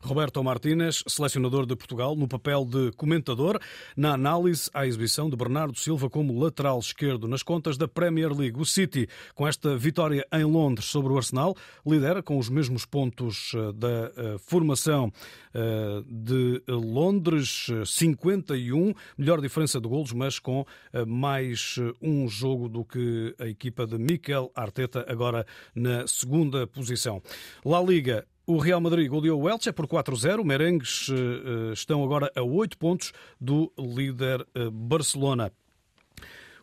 Roberto 0.01 0.44
Martínez, 0.44 1.04
selecionador 1.08 1.66
de 1.66 1.75
Portugal, 1.75 2.16
no 2.16 2.28
papel 2.28 2.66
de 2.66 2.92
comentador, 2.94 3.60
na 3.96 4.13
análise 4.13 4.70
à 4.74 4.86
exibição 4.86 5.30
de 5.30 5.36
Bernardo 5.36 5.78
Silva 5.78 6.10
como 6.10 6.40
lateral 6.42 6.80
esquerdo 6.80 7.28
nas 7.28 7.44
contas 7.44 7.78
da 7.78 7.88
Premier 7.88 8.32
League. 8.32 8.60
O 8.60 8.66
City, 8.66 9.08
com 9.36 9.48
esta 9.48 9.78
vitória 9.78 10.25
em 10.32 10.44
Londres 10.44 10.88
sobre 10.88 11.12
o 11.13 11.18
Arsenal, 11.18 11.56
lidera 11.86 12.22
com 12.22 12.38
os 12.38 12.50
mesmos 12.50 12.86
pontos 12.86 13.54
eh, 13.56 13.72
da 13.74 14.12
eh, 14.16 14.38
formação 14.40 15.12
eh, 15.54 16.04
de 16.08 16.63
Londres, 16.68 17.68
51, 17.86 18.94
melhor 19.18 19.42
diferença 19.42 19.80
de 19.80 19.88
golos, 19.88 20.13
mas 20.13 20.40
com 20.40 20.66
mais 21.08 21.75
um 22.01 22.28
jogo 22.28 22.68
do 22.68 22.84
que 22.84 23.36
a 23.40 23.48
equipa 23.48 23.86
de 23.86 23.98
Mikel 23.98 24.51
Arteta, 24.56 25.06
agora 25.08 25.46
na 25.75 26.08
segunda 26.08 26.68
posição. 26.68 27.22
La 27.66 27.82
Liga, 27.82 28.25
o 28.46 28.58
Real 28.58 28.82
Madrid 28.82 29.10
goleou 29.10 29.42
o 29.42 29.50
Elche 29.50 29.72
por 29.72 29.88
4-0. 29.88 30.44
Merengues 30.44 31.08
eh, 31.10 31.74
estão 31.74 32.04
agora 32.04 32.32
a 32.36 32.42
8 32.42 32.78
pontos 32.78 33.14
do 33.40 33.72
líder 33.78 34.46
eh, 34.56 34.70
Barcelona. 34.72 35.52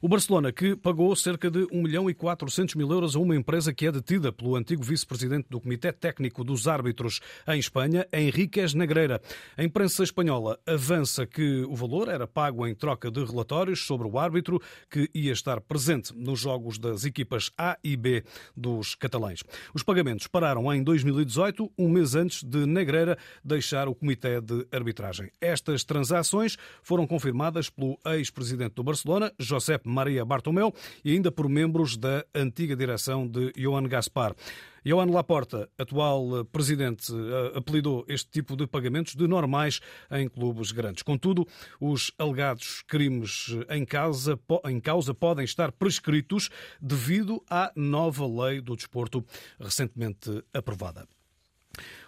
O 0.01 0.07
Barcelona, 0.07 0.53
que 0.53 0.77
pagou 0.77 1.15
cerca 1.17 1.51
de 1.51 1.67
1 1.73 1.83
milhão 1.83 2.09
e 2.09 2.15
400 2.15 2.77
mil 2.77 2.89
euros 2.89 3.17
a 3.17 3.19
uma 3.19 3.35
empresa 3.35 3.75
que 3.75 3.85
é 3.85 3.91
detida 3.91 4.31
pelo 4.31 4.55
antigo 4.55 4.81
vice-presidente 4.81 5.49
do 5.51 5.61
Comitê 5.61 5.91
Técnico 5.91 6.45
dos 6.45 6.69
Árbitros 6.69 7.19
em 7.49 7.59
Espanha, 7.59 8.07
Henriquez 8.13 8.75
Negreira. 8.75 9.21
A 9.57 9.65
imprensa 9.65 10.05
espanhola 10.05 10.57
avança 10.65 11.27
que 11.27 11.65
o 11.65 11.75
valor 11.75 12.07
era 12.07 12.29
pago 12.29 12.65
em 12.65 12.77
troca 12.77 13.11
de 13.11 13.25
relatórios 13.25 13.85
sobre 13.85 14.07
o 14.07 14.17
árbitro 14.21 14.63
que 14.89 15.11
ia 15.13 15.33
estar 15.33 15.61
presente 15.61 16.15
nos 16.15 16.39
jogos 16.39 16.79
das 16.79 17.05
equipas 17.05 17.51
A 17.59 17.77
e 17.83 17.97
B 17.97 18.23
dos 18.57 18.95
catalães. 18.95 19.43
Os 19.75 19.83
pagamentos 19.83 20.29
pararam 20.29 20.73
em 20.73 20.81
2018, 20.81 21.73
um 21.77 21.89
mês 21.89 22.15
antes 22.15 22.45
de 22.45 22.67
Negreira 22.67 23.19
deixar 23.43 23.89
o 23.89 23.97
Comitê 23.97 24.41
de 24.41 24.65
Arbitragem. 24.71 25.33
Estas 25.41 25.83
transações 25.83 26.57
foram 26.85 27.05
confirmadas 27.05 27.69
pelo 27.69 27.99
ex-presidente 28.07 28.75
do 28.77 28.85
Barcelona, 28.85 29.33
Josep 29.41 29.88
Maria 29.89 30.25
Bartomeu 30.25 30.73
e 31.05 31.13
ainda 31.13 31.33
por 31.33 31.49
membros 31.49 31.97
da 31.97 32.25
antiga 32.35 32.77
direção 32.77 33.27
de 33.27 33.53
Johan 33.53 33.85
Gaspar. 33.85 34.35
Johan 34.85 35.11
Laporta, 35.11 35.69
atual 35.77 36.45
presidente, 36.47 37.13
eh, 37.13 37.59
apelidou 37.59 38.05
este 38.09 38.31
tipo 38.31 38.57
de 38.57 38.67
pagamentos 38.67 39.15
de 39.15 39.27
normais 39.27 39.81
em 40.11 40.29
clubes 40.29 40.73
grandes. 40.73 41.03
Contudo, 41.03 41.47
os 41.81 42.13
alegados 42.19 42.83
crimes 42.87 43.49
em 43.69 43.85
causa, 43.85 44.39
em 44.67 44.81
causa 44.81 45.13
podem 45.13 45.45
estar 45.45 45.73
prescritos 45.73 46.49
devido 46.81 47.43
à 47.51 47.73
nova 47.75 48.27
lei 48.27 48.61
do 48.61 48.77
desporto 48.77 49.25
recentemente 49.61 50.43
aprovada. 50.55 51.07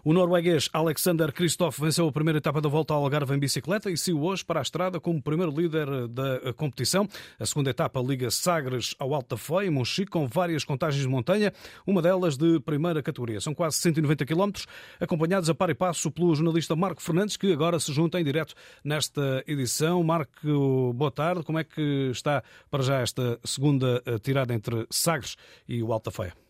O 0.04 0.12
norueguês 0.12 0.68
Alexander 0.72 1.32
Kristoff 1.32 1.80
venceu 1.80 2.08
a 2.08 2.12
primeira 2.12 2.38
etapa 2.38 2.60
da 2.60 2.68
volta 2.68 2.94
ao 2.94 3.02
Algarve 3.02 3.34
em 3.34 3.38
bicicleta 3.38 3.90
e 3.90 3.96
saiu 3.96 4.22
hoje 4.22 4.44
para 4.44 4.60
a 4.60 4.62
estrada 4.62 4.98
como 4.98 5.22
primeiro 5.22 5.52
líder 5.52 6.08
da 6.08 6.52
competição. 6.54 7.08
A 7.38 7.44
segunda 7.44 7.70
etapa 7.70 8.00
liga 8.00 8.30
Sagres 8.30 8.94
ao 8.98 9.14
Alta 9.14 9.36
Foia, 9.36 9.68
em 9.68 9.70
Monchique, 9.70 10.10
com 10.10 10.26
várias 10.26 10.64
contagens 10.64 11.02
de 11.02 11.08
montanha, 11.08 11.52
uma 11.86 12.00
delas 12.00 12.36
de 12.36 12.60
primeira 12.60 13.02
categoria. 13.02 13.40
São 13.40 13.54
quase 13.54 13.78
190 13.78 14.24
quilómetros, 14.24 14.66
acompanhados 14.98 15.50
a 15.50 15.54
par 15.54 15.70
e 15.70 15.74
passo 15.74 16.10
pelo 16.10 16.34
jornalista 16.34 16.74
Marco 16.74 17.02
Fernandes, 17.02 17.36
que 17.36 17.52
agora 17.52 17.78
se 17.78 17.92
junta 17.92 18.20
em 18.20 18.24
direto 18.24 18.54
nesta 18.84 19.44
edição. 19.46 20.02
Marco, 20.02 20.92
boa 20.94 21.10
tarde. 21.10 21.42
Como 21.42 21.58
é 21.58 21.64
que 21.64 22.10
está 22.10 22.42
para 22.70 22.82
já 22.82 23.00
esta 23.00 23.38
segunda 23.44 24.02
eh, 24.06 24.18
tirada 24.18 24.54
entre 24.54 24.86
Sagres 24.90 25.36
e 25.68 25.82
o 25.82 25.92
Alta 25.92 26.10
Foia? 26.10 26.49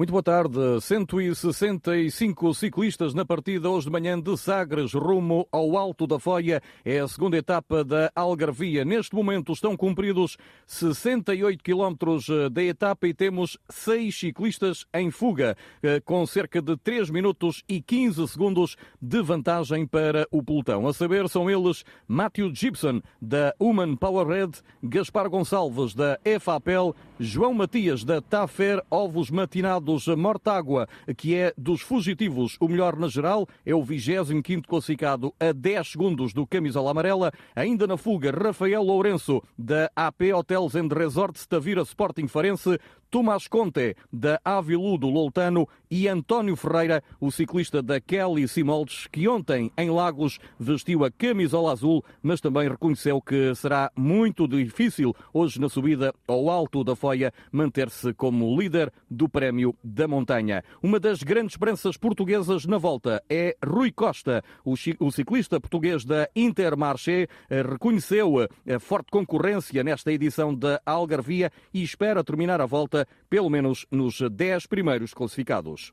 Muito 0.00 0.12
boa 0.12 0.22
tarde. 0.22 0.58
165 0.80 2.54
ciclistas 2.54 3.12
na 3.12 3.22
partida 3.22 3.68
hoje 3.68 3.84
de 3.84 3.92
manhã 3.92 4.18
de 4.18 4.34
Sagres 4.34 4.94
rumo 4.94 5.46
ao 5.52 5.76
Alto 5.76 6.06
da 6.06 6.18
Foia. 6.18 6.62
É 6.82 7.00
a 7.00 7.06
segunda 7.06 7.36
etapa 7.36 7.84
da 7.84 8.10
Algarvia. 8.14 8.82
Neste 8.82 9.14
momento 9.14 9.52
estão 9.52 9.76
cumpridos 9.76 10.38
68 10.66 11.62
quilómetros 11.62 12.28
da 12.50 12.64
etapa 12.64 13.08
e 13.08 13.12
temos 13.12 13.58
seis 13.68 14.18
ciclistas 14.18 14.86
em 14.94 15.10
fuga, 15.10 15.54
eh, 15.82 16.00
com 16.00 16.24
cerca 16.24 16.62
de 16.62 16.78
3 16.78 17.10
minutos 17.10 17.62
e 17.68 17.82
15 17.82 18.26
segundos 18.26 18.76
de 19.02 19.20
vantagem 19.20 19.86
para 19.86 20.26
o 20.30 20.42
pelotão. 20.42 20.88
A 20.88 20.94
saber, 20.94 21.28
são 21.28 21.50
eles 21.50 21.84
Matthew 22.08 22.54
Gibson, 22.54 23.02
da 23.20 23.54
Human 23.60 23.96
Power 23.96 24.26
Red, 24.26 24.52
Gaspar 24.82 25.28
Gonçalves, 25.28 25.94
da 25.94 26.18
FAPEL, 26.40 26.96
João 27.22 27.52
Matias, 27.52 28.02
da 28.02 28.22
Tafer 28.22 28.82
Ovos 28.90 29.30
Matinados, 29.30 30.06
dos 30.06 30.16
Mortágua, 30.16 30.88
que 31.18 31.34
é 31.34 31.52
dos 31.54 31.82
fugitivos 31.82 32.56
o 32.58 32.66
melhor 32.66 32.96
na 32.96 33.08
geral, 33.08 33.46
é 33.66 33.74
o 33.74 33.84
25º 33.84 34.64
classificado 34.66 35.34
a 35.38 35.52
10 35.52 35.86
segundos 35.86 36.32
do 36.32 36.46
camisola 36.46 36.92
amarela. 36.92 37.30
Ainda 37.54 37.86
na 37.86 37.98
fuga, 37.98 38.30
Rafael 38.30 38.82
Lourenço, 38.82 39.42
da 39.58 39.90
AP 39.94 40.32
Hotels 40.34 40.74
and 40.74 40.88
Resorts 40.88 41.46
Tavira 41.46 41.82
Sporting 41.82 42.26
Farense, 42.26 42.78
Tomás 43.10 43.48
Conte, 43.48 43.96
da 44.12 44.40
Avilu 44.44 44.96
do 44.96 45.08
Loutano 45.08 45.68
e 45.90 46.06
António 46.06 46.54
Ferreira, 46.54 47.02
o 47.20 47.32
ciclista 47.32 47.82
da 47.82 48.00
Kelly 48.00 48.46
Simoldes, 48.46 49.08
que 49.08 49.26
ontem 49.26 49.72
em 49.76 49.90
Lagos 49.90 50.38
vestiu 50.58 51.04
a 51.04 51.10
camisola 51.10 51.72
azul, 51.72 52.04
mas 52.22 52.40
também 52.40 52.68
reconheceu 52.68 53.20
que 53.20 53.52
será 53.56 53.90
muito 53.96 54.46
difícil 54.46 55.12
hoje 55.34 55.60
na 55.60 55.68
subida 55.68 56.14
ao 56.28 56.48
alto 56.48 56.84
da 56.84 56.94
Foia 56.94 57.32
manter-se 57.50 58.14
como 58.14 58.56
líder 58.56 58.92
do 59.10 59.28
Prémio 59.28 59.74
da 59.82 60.06
Montanha. 60.06 60.62
Uma 60.80 61.00
das 61.00 61.24
grandes 61.24 61.54
esperanças 61.54 61.96
portuguesas 61.96 62.64
na 62.64 62.78
volta 62.78 63.20
é 63.28 63.56
Rui 63.66 63.90
Costa, 63.90 64.44
o 64.64 65.10
ciclista 65.10 65.58
português 65.58 66.04
da 66.04 66.28
Intermarché, 66.36 67.26
eh, 67.48 67.62
reconheceu 67.62 68.38
a 68.38 68.78
forte 68.78 69.10
concorrência 69.10 69.82
nesta 69.82 70.12
edição 70.12 70.54
da 70.54 70.80
Algarvia 70.86 71.50
e 71.74 71.82
espera 71.82 72.22
terminar 72.22 72.60
a 72.60 72.66
volta 72.66 72.99
pelo 73.28 73.50
menos 73.50 73.86
nos 73.90 74.20
10 74.20 74.66
primeiros 74.66 75.14
classificados. 75.14 75.92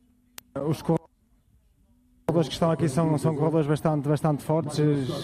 Os 0.55 0.81
corredores 0.81 1.07
que 2.47 2.53
estão 2.53 2.71
aqui 2.71 2.89
são, 2.89 3.17
são 3.17 3.35
corredores 3.35 3.67
bastante, 3.67 4.07
bastante 4.07 4.43
fortes. 4.43 4.79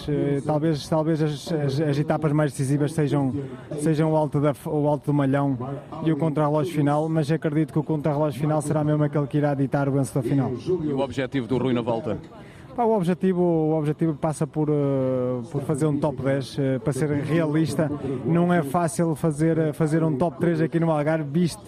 Eh, 0.08 0.40
talvez, 0.44 0.88
talvez 0.88 1.22
as, 1.22 1.52
as, 1.52 1.80
as, 1.80 1.98
etapas 1.98 2.32
mais 2.32 2.52
decisivas 2.52 2.92
sejam, 2.92 3.34
sejam 3.80 4.12
o, 4.12 4.16
alto 4.16 4.40
da, 4.40 4.54
o 4.66 4.88
alto 4.88 5.06
do 5.06 5.14
Malhão 5.14 5.58
e 6.04 6.12
o 6.12 6.16
contrarrelógio 6.16 6.74
final, 6.74 7.08
mas 7.08 7.30
acredito 7.30 7.72
que 7.72 7.78
o 7.78 7.82
contrarrelógio 7.84 8.40
final 8.40 8.62
será 8.62 8.82
mesmo 8.82 9.04
aquele 9.04 9.26
que 9.26 9.38
irá 9.38 9.54
ditar 9.54 9.88
o 9.88 9.92
vencedor 9.92 10.22
final. 10.22 10.52
E 10.54 10.92
o 10.92 11.00
objetivo 11.00 11.46
do 11.46 11.58
Rui 11.58 11.72
na 11.72 11.82
volta? 11.82 12.18
O, 12.82 12.96
objetivo, 12.96 13.42
o 13.42 13.78
objetivo 13.78 14.14
passa 14.14 14.46
por, 14.46 14.68
uh, 14.68 15.42
por 15.50 15.62
fazer 15.62 15.86
um 15.86 15.96
top 15.98 16.22
10, 16.22 16.58
uh, 16.58 16.60
eh, 16.60 16.78
para 16.78 16.92
ser 16.92 17.08
realista. 17.10 17.90
Não 18.24 18.52
é 18.52 18.62
fácil 18.62 19.14
fazer, 19.14 19.72
fazer 19.74 20.02
um 20.02 20.16
top 20.16 20.38
3 20.38 20.62
aqui 20.62 20.80
no 20.80 20.90
Algarve, 20.90 21.28
visto 21.30 21.62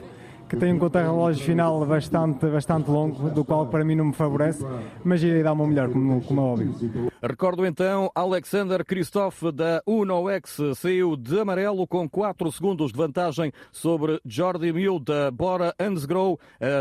que 0.49 0.57
tem 0.57 0.73
um 0.73 0.79
contra-relógio 0.79 1.45
final 1.45 1.85
bastante, 1.85 2.47
bastante 2.47 2.91
longo, 2.91 3.31
do 3.31 3.45
qual 3.45 3.67
para 3.67 3.85
mim 3.85 3.97
não 3.97 4.07
me 4.07 4.13
favorece, 4.13 4.65
mas 5.05 5.23
irei 5.23 5.43
dar 5.43 5.53
uma 5.53 5.67
melhor, 5.67 5.89
como, 5.89 6.21
como 6.23 6.41
é 6.41 6.45
óbvio. 6.45 7.11
Recordo 7.23 7.65
então, 7.65 8.11
Alexander 8.15 8.85
Christophe 8.85 9.51
da 9.51 9.83
UNOX 9.87 10.59
saiu 10.77 11.17
de 11.17 11.41
amarelo 11.41 11.87
com 11.87 12.09
4 12.09 12.53
segundos 12.53 12.93
de 12.93 12.99
vantagem 12.99 13.53
sobre 13.73 14.21
Jordi 14.25 14.73
Miu 14.73 14.99
da 14.99 15.31
Bora 15.31 15.75
Hansgrohe. 15.81 16.37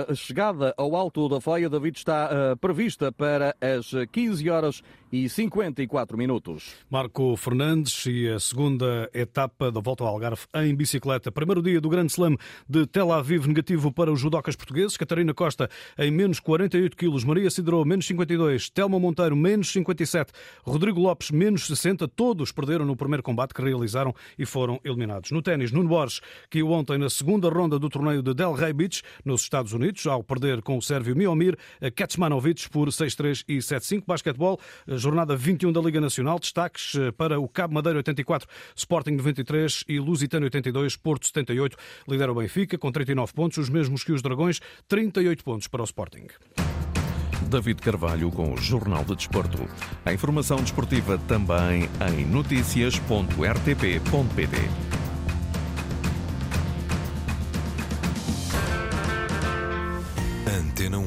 A 0.09 0.13
chegada 0.13 0.73
ao 0.77 0.95
alto 0.95 1.29
da 1.29 1.39
Foia, 1.39 1.69
David, 1.69 1.97
está 1.97 2.29
uh, 2.29 2.57
prevista 2.57 3.11
para 3.11 3.55
as 3.61 3.91
15 4.11 4.49
horas 4.49 4.81
e 5.11 5.29
54 5.29 6.17
minutos. 6.17 6.73
Marco 6.89 7.35
Fernandes 7.37 8.05
e 8.05 8.27
a 8.27 8.39
segunda 8.39 9.09
etapa 9.13 9.71
da 9.71 9.79
volta 9.79 10.03
ao 10.03 10.09
Algarve 10.09 10.41
em 10.55 10.75
bicicleta. 10.75 11.31
Primeiro 11.31 11.61
dia 11.61 11.79
do 11.79 11.89
Grande 11.89 12.11
Slam 12.11 12.35
de 12.67 12.85
Tel 12.85 13.11
Aviv 13.11 13.47
negativo 13.47 13.91
para 13.91 14.11
os 14.11 14.19
judocas 14.19 14.55
portugueses. 14.55 14.97
Catarina 14.97 15.33
Costa 15.33 15.69
em 15.97 16.11
menos 16.11 16.39
48 16.39 16.97
quilos, 16.97 17.23
Maria 17.23 17.49
Cidrou 17.49 17.85
menos 17.85 18.05
52, 18.07 18.69
Telma 18.69 18.99
Monteiro 18.99 19.35
menos 19.35 19.71
57, 19.71 20.24
Rodrigo 20.63 20.99
Lopes 20.99 21.31
menos 21.31 21.67
60. 21.67 22.07
Todos 22.07 22.51
perderam 22.51 22.85
no 22.85 22.95
primeiro 22.95 23.23
combate 23.23 23.53
que 23.53 23.61
realizaram 23.61 24.13
e 24.37 24.45
foram 24.45 24.79
eliminados. 24.83 25.31
No 25.31 25.41
ténis, 25.41 25.71
Nuno 25.71 25.89
Borges 25.89 26.21
caiu 26.49 26.71
ontem 26.71 26.97
na 26.97 27.09
segunda 27.09 27.49
ronda 27.49 27.77
do 27.79 27.89
torneio 27.89 28.21
de 28.21 28.33
Delray 28.33 28.73
Beach, 28.73 29.03
nos 29.23 29.41
Estados 29.41 29.73
Unidos, 29.73 30.05
ao 30.07 30.23
perder 30.23 30.61
com 30.61 30.77
o 30.77 30.81
sérvio 30.81 31.15
Miomir 31.15 31.57
Kecmanovic 31.95 32.69
por 32.69 32.87
6-3 32.89 33.43
e 33.47 33.57
7-5. 33.57 34.03
Basquetebol, 34.05 34.59
jornada 34.87 35.35
21 35.35 35.71
da 35.71 35.81
Liga 35.81 36.01
Nacional. 36.01 36.39
Destaques 36.39 36.95
eh, 36.95 37.11
para 37.11 37.39
o 37.39 37.47
Cabo 37.47 37.73
Madeira 37.73 37.99
84, 37.99 38.47
Sporting 38.75 39.11
93 39.11 39.83
e 39.87 39.99
Lusitano 39.99 40.45
82, 40.45 40.95
Porto 40.95 41.25
78. 41.25 41.77
Lidera 42.07 42.31
o 42.31 42.35
Benfica 42.35 42.77
com 42.77 42.91
39 42.91 43.33
pontos, 43.33 43.57
os 43.57 43.69
mesmos 43.69 44.03
que 44.03 44.11
os 44.11 44.21
Dragões, 44.21 44.59
38 44.87 45.43
pontos 45.43 45.67
para 45.67 45.81
o 45.81 45.85
Sporting. 45.85 46.27
David 47.55 47.81
Carvalho 47.81 48.29
com 48.31 48.53
o 48.53 48.57
Jornal 48.57 49.05
de 49.05 49.15
Desporto. 49.15 49.65
A 50.05 50.11
informação 50.11 50.57
desportiva 50.57 51.17
também 51.25 51.89
em 52.11 52.25
notícias.rtp.pt. 52.25 54.69
Antena 60.45 60.97
1. 60.97 61.03